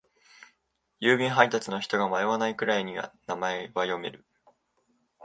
[0.99, 4.25] 郵便配達の人が迷わないくらいには名前は読める。